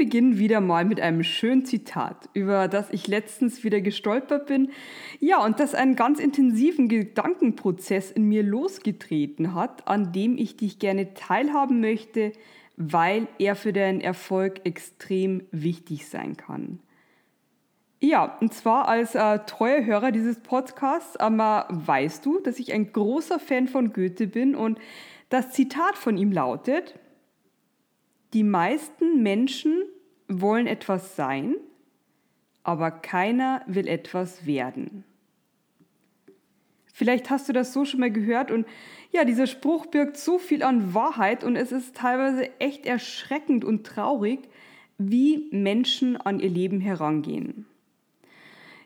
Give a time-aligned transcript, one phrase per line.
[0.00, 4.70] Beginnen wieder mal mit einem schönen Zitat, über das ich letztens wieder gestolpert bin.
[5.18, 10.78] Ja, und das einen ganz intensiven Gedankenprozess in mir losgetreten hat, an dem ich dich
[10.78, 12.32] gerne teilhaben möchte,
[12.78, 16.78] weil er für deinen Erfolg extrem wichtig sein kann.
[18.00, 22.90] Ja, und zwar als äh, treuer Hörer dieses Podcasts, aber weißt du, dass ich ein
[22.90, 24.78] großer Fan von Goethe bin und
[25.28, 26.94] das Zitat von ihm lautet,
[28.32, 29.82] die meisten Menschen
[30.28, 31.56] wollen etwas sein,
[32.62, 35.04] aber keiner will etwas werden.
[36.92, 38.66] Vielleicht hast du das so schon mal gehört und
[39.10, 43.86] ja, dieser Spruch birgt so viel an Wahrheit und es ist teilweise echt erschreckend und
[43.86, 44.40] traurig,
[44.98, 47.64] wie Menschen an ihr Leben herangehen.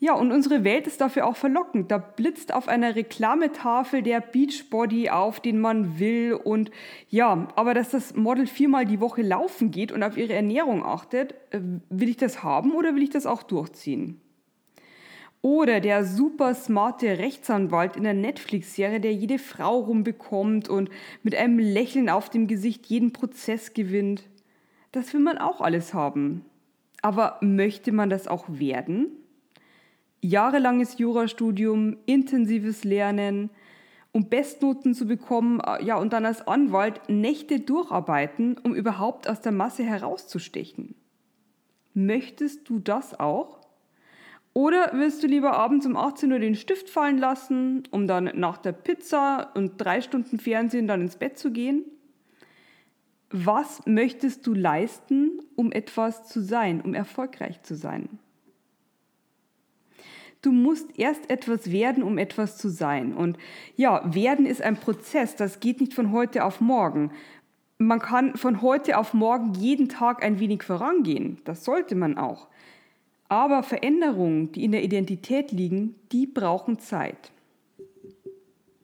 [0.00, 1.90] Ja, und unsere Welt ist dafür auch verlockend.
[1.90, 6.34] Da blitzt auf einer Reklametafel der Beachbody auf, den man will.
[6.34, 6.70] Und
[7.08, 11.34] ja, aber dass das Model viermal die Woche laufen geht und auf ihre Ernährung achtet,
[11.50, 14.20] äh, will ich das haben oder will ich das auch durchziehen?
[15.42, 20.90] Oder der super smarte Rechtsanwalt in der Netflix-Serie, der jede Frau rumbekommt und
[21.24, 24.24] mit einem Lächeln auf dem Gesicht jeden Prozess gewinnt.
[24.92, 26.44] Das will man auch alles haben.
[27.02, 29.17] Aber möchte man das auch werden?
[30.20, 33.50] Jahrelanges Jurastudium, intensives Lernen,
[34.12, 39.40] um Bestnoten zu bekommen, äh, ja, und dann als Anwalt Nächte durcharbeiten, um überhaupt aus
[39.40, 40.94] der Masse herauszustechen.
[41.94, 43.58] Möchtest du das auch?
[44.54, 48.58] Oder willst du lieber abends um 18 Uhr den Stift fallen lassen, um dann nach
[48.58, 51.84] der Pizza und drei Stunden Fernsehen dann ins Bett zu gehen?
[53.30, 58.18] Was möchtest du leisten, um etwas zu sein, um erfolgreich zu sein?
[60.42, 63.12] Du musst erst etwas werden, um etwas zu sein.
[63.12, 63.38] Und
[63.76, 67.10] ja, werden ist ein Prozess, das geht nicht von heute auf morgen.
[67.78, 72.48] Man kann von heute auf morgen jeden Tag ein wenig vorangehen, das sollte man auch.
[73.28, 77.30] Aber Veränderungen, die in der Identität liegen, die brauchen Zeit.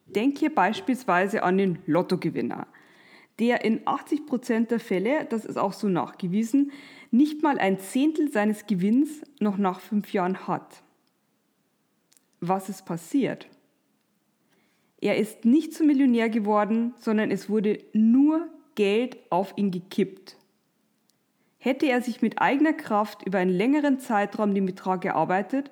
[0.07, 2.67] Denk hier beispielsweise an den Lottogewinner,
[3.41, 6.71] der in 80 Prozent der Fälle, das ist auch so nachgewiesen,
[7.11, 10.83] nicht mal ein Zehntel seines Gewinns noch nach fünf Jahren hat.
[12.49, 13.49] Was ist passiert?
[15.01, 20.37] Er ist nicht zum Millionär geworden, sondern es wurde nur Geld auf ihn gekippt.
[21.59, 25.71] Hätte er sich mit eigener Kraft über einen längeren Zeitraum den Betrag erarbeitet,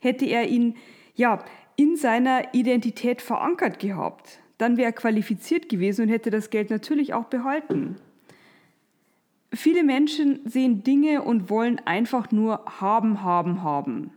[0.00, 0.76] hätte er ihn
[1.14, 1.44] ja
[1.76, 7.14] in seiner Identität verankert gehabt, dann wäre er qualifiziert gewesen und hätte das Geld natürlich
[7.14, 7.96] auch behalten.
[9.52, 14.12] Viele Menschen sehen Dinge und wollen einfach nur haben, haben, haben.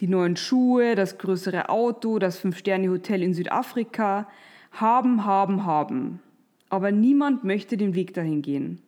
[0.00, 4.28] Die neuen Schuhe, das größere Auto, das Fünf-Sterne-Hotel in Südafrika.
[4.72, 6.20] Haben, haben, haben.
[6.68, 8.82] Aber niemand möchte den Weg dahin gehen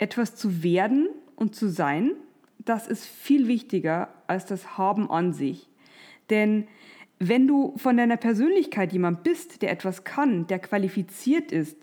[0.00, 2.12] etwas zu werden und zu sein,
[2.58, 5.68] das ist viel wichtiger als das Haben an sich.
[6.30, 6.66] Denn
[7.18, 11.76] wenn du von deiner Persönlichkeit jemand bist, der etwas kann, der qualifiziert ist,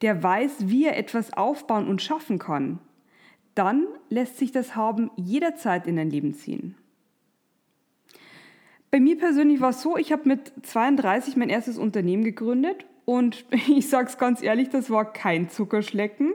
[0.00, 2.78] der weiß, wie er etwas aufbauen und schaffen kann,
[3.54, 6.76] dann lässt sich das Haben jederzeit in dein Leben ziehen.
[8.90, 13.44] Bei mir persönlich war es so, ich habe mit 32 mein erstes Unternehmen gegründet und
[13.68, 16.32] ich sage es ganz ehrlich, das war kein Zuckerschlecken.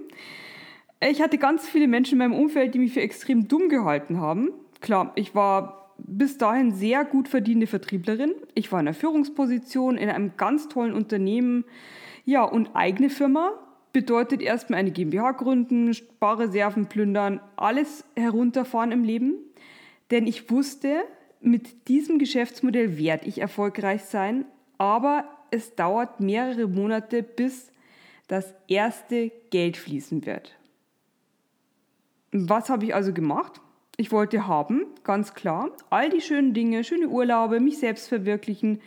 [1.02, 4.50] Ich hatte ganz viele Menschen in meinem Umfeld, die mich für extrem dumm gehalten haben.
[4.80, 8.34] Klar, ich war bis dahin sehr gut verdiente Vertrieblerin.
[8.54, 11.66] Ich war in einer Führungsposition in einem ganz tollen Unternehmen.
[12.24, 13.52] Ja, und eigene Firma
[13.94, 19.36] bedeutet erstmal eine GmbH gründen, Sparreserven plündern, alles herunterfahren im Leben.
[20.12, 21.04] Denn ich wusste,
[21.46, 24.46] mit diesem Geschäftsmodell werde ich erfolgreich sein,
[24.80, 27.72] aber es dauert mehrere Monate, bis
[28.28, 30.56] das erste Geld fließen wird.
[32.32, 33.62] Was habe ich also gemacht?
[33.98, 38.82] Ich wollte haben, ganz klar, all die schönen Dinge, schöne Urlaube, mich selbst verwirklichen,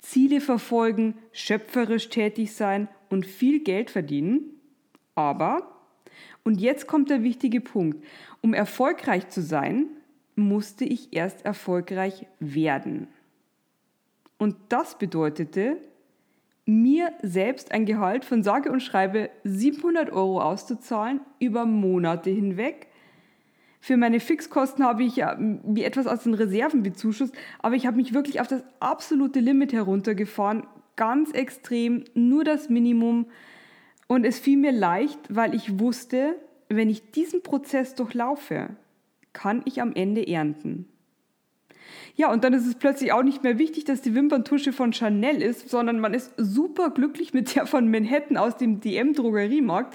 [0.00, 4.60] Ziele verfolgen, schöpferisch tätig sein und viel Geld verdienen.
[5.14, 5.80] Aber,
[6.42, 8.04] und jetzt kommt der wichtige Punkt,
[8.40, 9.86] um erfolgreich zu sein,
[10.34, 13.08] musste ich erst erfolgreich werden.
[14.38, 15.76] Und das bedeutete,
[16.64, 22.88] mir selbst ein Gehalt von sage und schreibe 700 Euro auszuzahlen über Monate hinweg.
[23.80, 27.96] Für meine Fixkosten habe ich ja wie etwas aus den Reserven bezuschusst, aber ich habe
[27.96, 33.26] mich wirklich auf das absolute Limit heruntergefahren, ganz extrem, nur das Minimum.
[34.06, 36.36] Und es fiel mir leicht, weil ich wusste,
[36.68, 38.68] wenn ich diesen Prozess durchlaufe,
[39.32, 40.88] kann ich am Ende ernten.
[42.14, 45.40] Ja, und dann ist es plötzlich auch nicht mehr wichtig, dass die Wimperntusche von Chanel
[45.40, 49.94] ist, sondern man ist super glücklich mit der von Manhattan aus dem DM-Drogeriemarkt.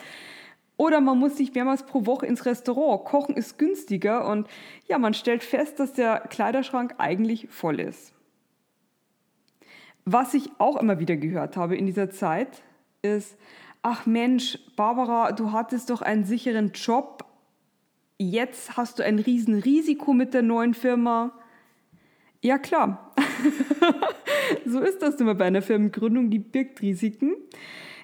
[0.78, 3.04] Oder man muss sich mehrmals pro Woche ins Restaurant.
[3.04, 4.48] Kochen ist günstiger und
[4.88, 8.13] ja, man stellt fest, dass der Kleiderschrank eigentlich voll ist.
[10.06, 12.63] Was ich auch immer wieder gehört habe in dieser Zeit,
[13.01, 13.38] ist,
[13.81, 17.25] ach Mensch, Barbara, du hattest doch einen sicheren Job,
[18.18, 21.31] jetzt hast du ein Riesenrisiko mit der neuen Firma.
[22.42, 23.14] Ja klar,
[24.66, 27.36] so ist das immer bei einer Firmengründung, die birgt Risiken.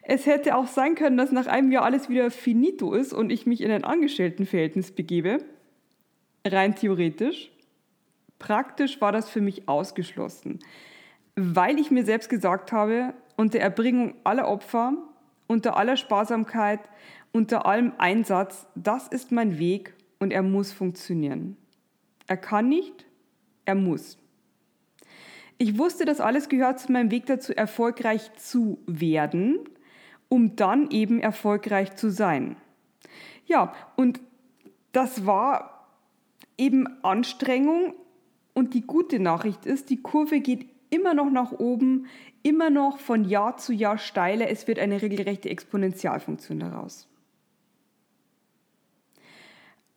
[0.01, 3.45] Es hätte auch sein können, dass nach einem Jahr alles wieder finito ist und ich
[3.45, 5.38] mich in ein Angestelltenverhältnis begebe.
[6.45, 7.51] Rein theoretisch.
[8.38, 10.60] Praktisch war das für mich ausgeschlossen,
[11.36, 14.98] weil ich mir selbst gesagt habe, unter Erbringung aller Opfer,
[15.48, 16.81] unter aller Sparsamkeit,
[17.31, 19.94] unter allem Einsatz, das ist mein Weg
[20.24, 21.58] und er muss funktionieren.
[22.28, 23.06] Er kann nicht,
[23.66, 24.18] er muss.
[25.58, 29.60] Ich wusste, dass alles gehört zu meinem Weg dazu, erfolgreich zu werden,
[30.30, 32.56] um dann eben erfolgreich zu sein.
[33.46, 34.20] Ja, und
[34.94, 35.88] das war
[36.58, 37.94] eben Anstrengung.
[38.54, 42.08] Und die gute Nachricht ist, die Kurve geht immer noch nach oben,
[42.44, 44.50] immer noch von Jahr zu Jahr steiler.
[44.50, 47.08] Es wird eine regelrechte Exponentialfunktion daraus.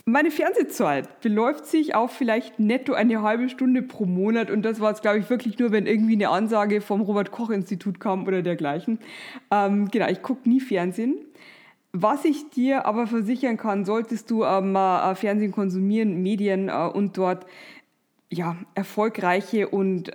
[0.09, 4.93] Meine Fernsehzeit beläuft sich auf vielleicht netto eine halbe Stunde pro Monat und das war
[4.93, 9.01] es, glaube ich, wirklich nur, wenn irgendwie eine Ansage vom Robert-Koch-Institut kam oder dergleichen.
[9.51, 11.17] Ähm, genau, ich gucke nie Fernsehen.
[11.91, 17.19] Was ich dir aber versichern kann, solltest du ähm, äh, Fernsehen konsumieren, Medien äh, und
[17.19, 17.45] dort
[18.31, 20.13] ja, erfolgreiche und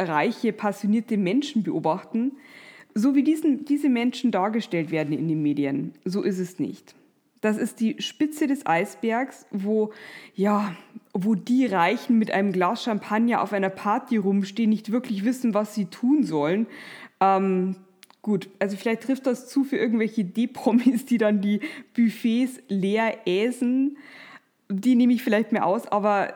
[0.00, 2.32] reiche, passionierte Menschen beobachten,
[2.94, 6.94] so wie diesen, diese Menschen dargestellt werden in den Medien, so ist es nicht.
[7.44, 9.92] Das ist die Spitze des Eisbergs, wo,
[10.34, 10.74] ja,
[11.12, 15.74] wo die Reichen mit einem Glas Champagner auf einer Party rumstehen, nicht wirklich wissen, was
[15.74, 16.66] sie tun sollen.
[17.20, 17.76] Ähm,
[18.22, 21.60] gut, also vielleicht trifft das zu für irgendwelche D-Promis, die dann die
[21.94, 23.98] Buffets leer äsen.
[24.70, 26.32] Die nehme ich vielleicht mehr aus, aber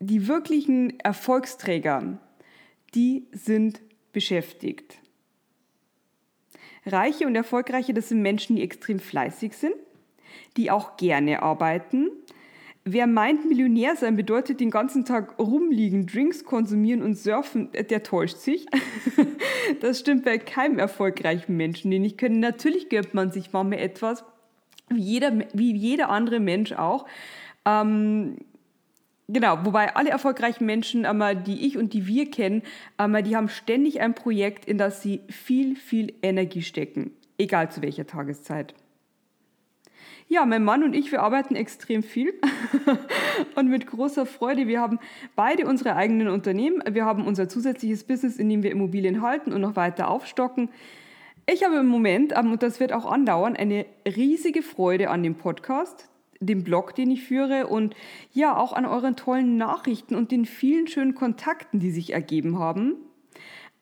[0.00, 2.18] die wirklichen Erfolgsträger,
[2.96, 3.80] die sind
[4.12, 4.98] beschäftigt.
[6.84, 9.76] Reiche und Erfolgreiche, das sind Menschen, die extrem fleißig sind,
[10.56, 12.10] die auch gerne arbeiten.
[12.84, 18.38] Wer meint, Millionär sein bedeutet den ganzen Tag rumliegen, Drinks konsumieren und surfen, der täuscht
[18.38, 18.66] sich.
[19.80, 22.38] das stimmt bei keinem erfolgreichen Menschen, den ich kenne.
[22.38, 24.24] Natürlich gönnt man sich manchmal etwas,
[24.88, 27.06] wie jeder, wie jeder andere Mensch auch.
[27.66, 28.36] Ähm,
[29.32, 31.06] Genau, wobei alle erfolgreichen Menschen,
[31.46, 32.62] die ich und die wir kennen,
[32.98, 38.08] die haben ständig ein Projekt, in das sie viel, viel Energie stecken, egal zu welcher
[38.08, 38.74] Tageszeit.
[40.32, 42.32] Ja, mein Mann und ich, wir arbeiten extrem viel
[43.56, 44.68] und mit großer Freude.
[44.68, 45.00] Wir haben
[45.34, 46.84] beide unsere eigenen Unternehmen.
[46.88, 50.68] Wir haben unser zusätzliches Business, in dem wir Immobilien halten und noch weiter aufstocken.
[51.46, 55.34] Ich habe im Moment, ähm, und das wird auch andauern, eine riesige Freude an dem
[55.34, 57.96] Podcast, dem Blog, den ich führe und
[58.32, 62.94] ja, auch an euren tollen Nachrichten und den vielen schönen Kontakten, die sich ergeben haben.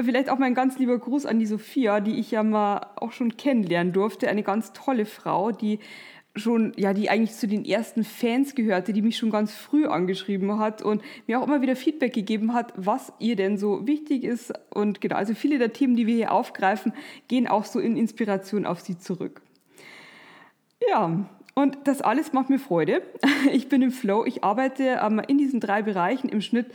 [0.00, 3.36] Vielleicht auch mein ganz lieber Gruß an die Sophia, die ich ja mal auch schon
[3.36, 4.28] kennenlernen durfte.
[4.28, 5.80] Eine ganz tolle Frau, die
[6.38, 10.58] schon, ja, die eigentlich zu den ersten Fans gehörte, die mich schon ganz früh angeschrieben
[10.58, 14.52] hat und mir auch immer wieder Feedback gegeben hat, was ihr denn so wichtig ist.
[14.70, 16.92] Und genau, also viele der Themen, die wir hier aufgreifen,
[17.28, 19.42] gehen auch so in Inspiration auf sie zurück.
[20.88, 23.02] Ja, und das alles macht mir Freude.
[23.52, 24.24] Ich bin im Flow.
[24.24, 26.66] Ich arbeite ähm, in diesen drei Bereichen im Schnitt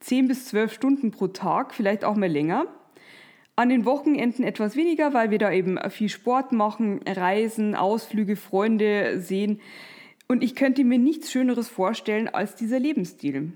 [0.00, 2.66] 10 bis 12 Stunden pro Tag, vielleicht auch mal länger.
[3.58, 9.20] An den Wochenenden etwas weniger, weil wir da eben viel Sport machen, Reisen, Ausflüge, Freunde
[9.20, 9.60] sehen.
[10.28, 13.52] Und ich könnte mir nichts Schöneres vorstellen als dieser Lebensstil.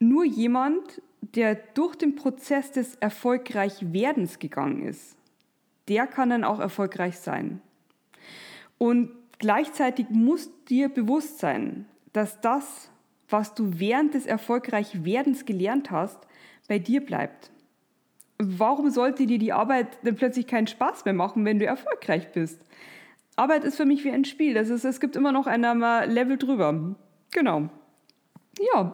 [0.00, 5.14] Nur jemand, der durch den Prozess des Erfolgreichwerdens gegangen ist,
[5.86, 7.60] der kann dann auch erfolgreich sein.
[8.76, 12.90] Und gleichzeitig muss dir bewusst sein, dass das,
[13.28, 16.26] was du während des Erfolgreichwerdens gelernt hast,
[16.66, 17.52] bei dir bleibt
[18.40, 22.60] warum sollte dir die Arbeit dann plötzlich keinen Spaß mehr machen, wenn du erfolgreich bist?
[23.36, 24.54] Arbeit ist für mich wie ein Spiel.
[24.54, 26.96] Das ist, es gibt immer noch ein Level drüber.
[27.30, 27.68] Genau.
[28.58, 28.92] Ja.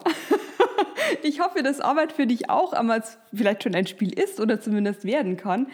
[1.23, 5.05] ich hoffe, dass Arbeit für dich auch einmal vielleicht schon ein Spiel ist oder zumindest
[5.05, 5.67] werden kann.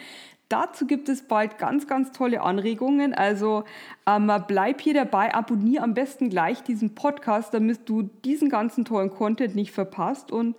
[0.48, 3.14] dazu gibt es bald ganz, ganz tolle Anregungen.
[3.14, 3.64] Also
[4.06, 9.10] ähm, bleib hier dabei, abonniere am besten gleich diesen Podcast, damit du diesen ganzen tollen
[9.10, 10.32] Content nicht verpasst.
[10.32, 10.56] Und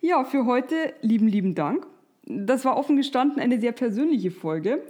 [0.00, 1.86] ja, für heute lieben, lieben Dank.
[2.24, 4.82] Das war offen gestanden eine sehr persönliche Folge.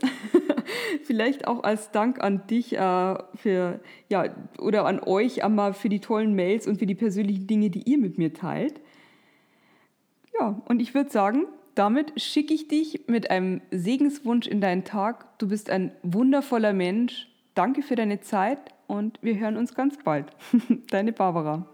[1.04, 4.24] Vielleicht auch als Dank an dich äh, für, ja,
[4.58, 7.98] oder an euch einmal für die tollen Mails und für die persönlichen Dinge, die ihr
[7.98, 8.80] mit mir teilt.
[10.38, 15.38] Ja, und ich würde sagen, damit schicke ich dich mit einem Segenswunsch in deinen Tag.
[15.38, 17.28] Du bist ein wundervoller Mensch.
[17.54, 20.26] Danke für deine Zeit und wir hören uns ganz bald.
[20.90, 21.66] Deine Barbara.